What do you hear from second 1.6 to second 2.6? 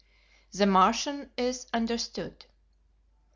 Understood.